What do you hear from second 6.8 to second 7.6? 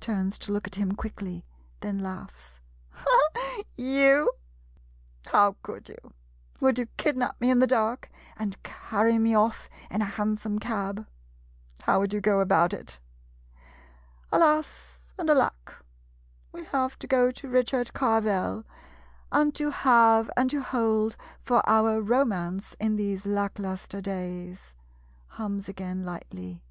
kid nap me in